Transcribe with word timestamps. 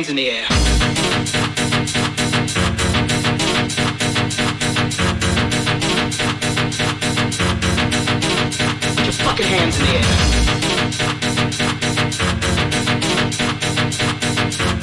hands 0.00 0.08
in 0.08 0.16
the 0.16 0.30
air. 0.30 0.46
Put 8.96 9.04
your 9.04 9.12
fucking 9.12 9.46
hands 9.46 9.78
in 9.78 9.84
the 9.84 9.92
air. 9.92 10.04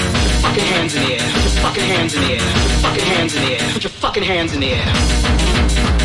Put 0.04 0.24
your 0.24 0.34
fucking 0.44 0.66
hands 0.66 0.94
in 0.94 1.02
the 1.02 1.14
air. 1.14 1.32
Put 1.34 1.44
your 1.44 1.54
fucking 1.64 1.84
hands 1.84 2.14
in 2.14 2.22
the 2.22 2.34
air. 2.34 2.40
Put 2.54 2.70
your 2.70 2.80
fucking 2.84 3.04
hands 3.04 3.36
in 3.36 3.42
the 3.42 3.52
air. 3.54 3.74
Put 3.74 3.84
your 3.84 3.92
fucking 3.92 4.24
hands 4.24 4.54
in 4.54 4.60
the 4.60 4.74
air. 4.74 5.97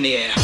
In 0.00 0.04
the 0.04 0.16
air. 0.16 0.39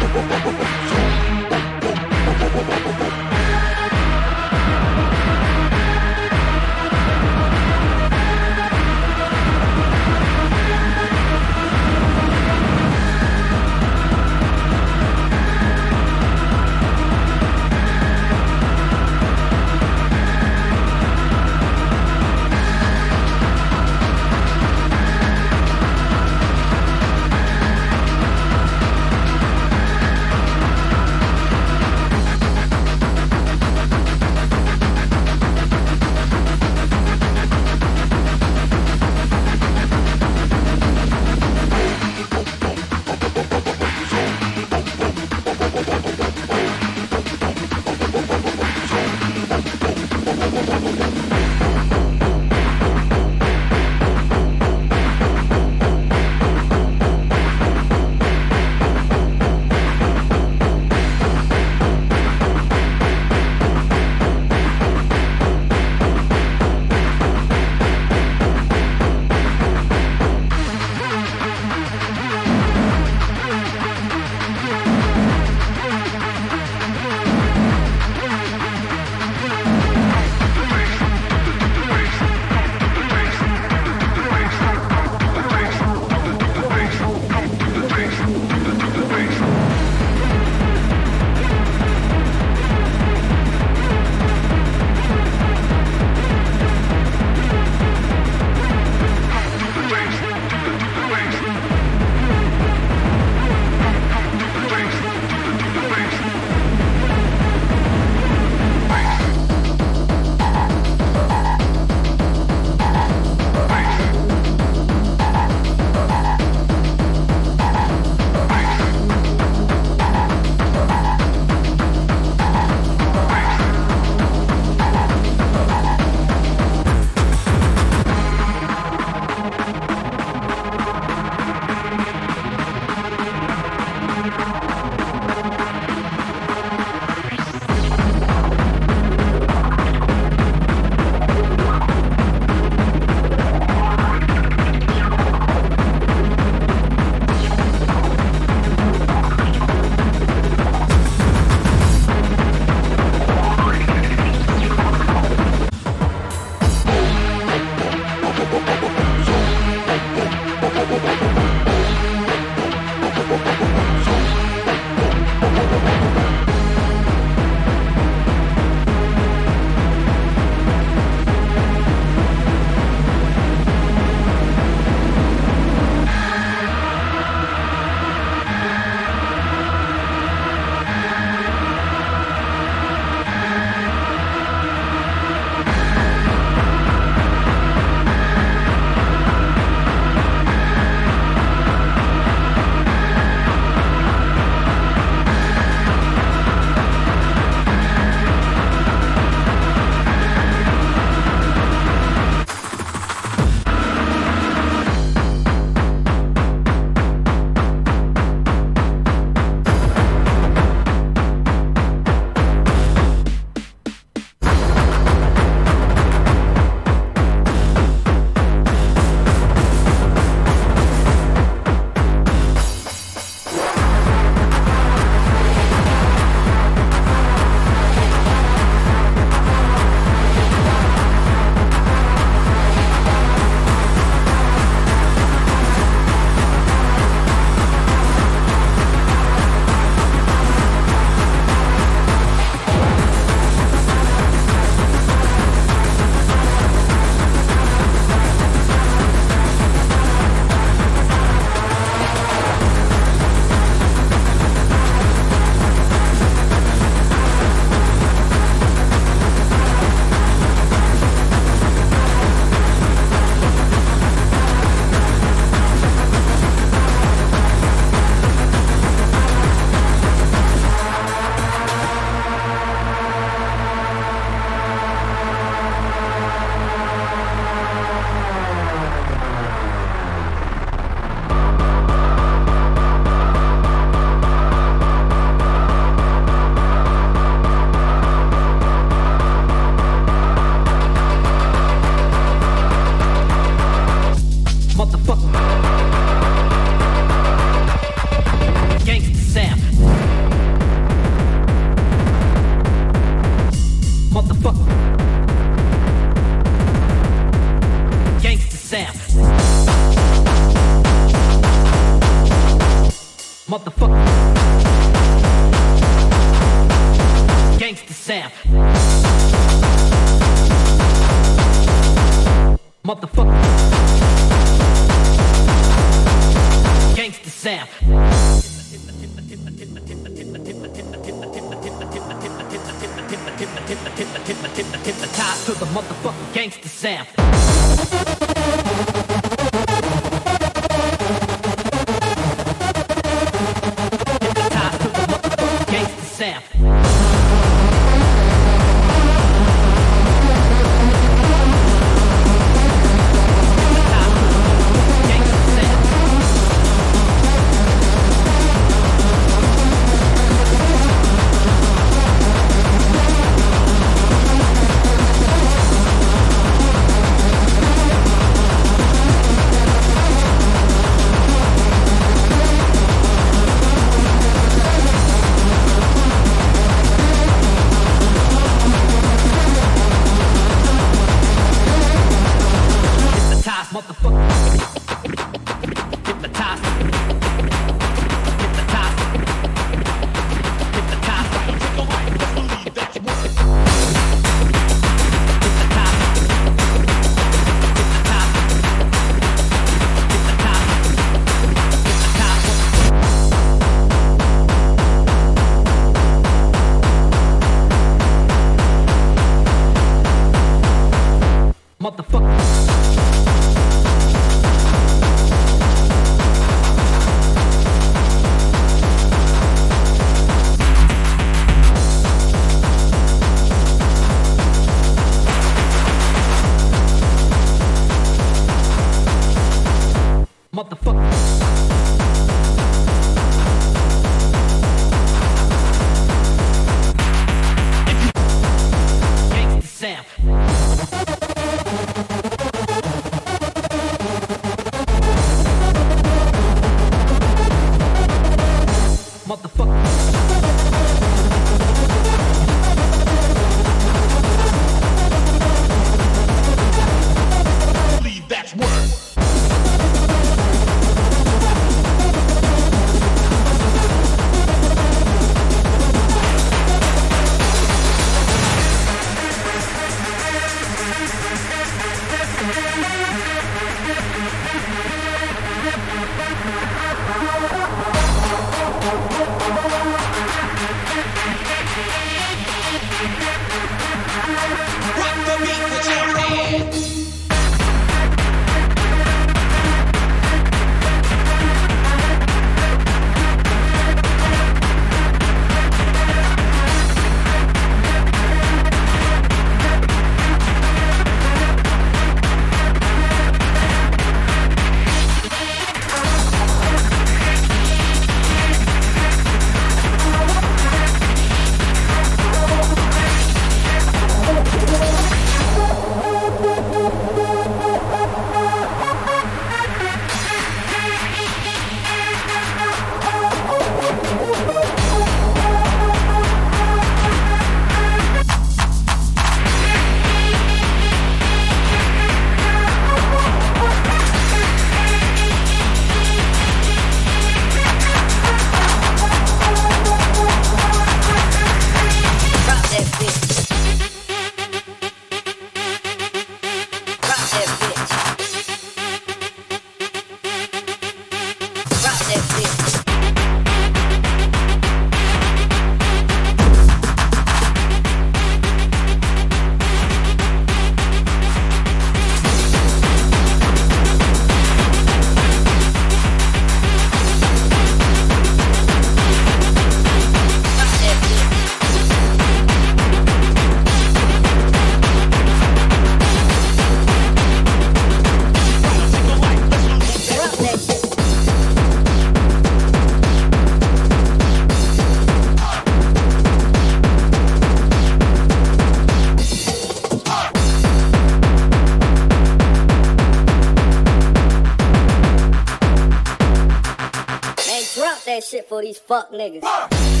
These 598.71 598.79
fuck 598.79 599.11
niggas. 599.11 600.00